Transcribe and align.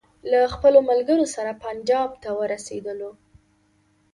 له 0.31 0.39
خپلو 0.53 0.79
ملګرو 0.89 1.25
سره 1.35 1.51
پنجاب 1.63 2.09
ته 2.23 2.29
ورسېدلو. 2.39 3.11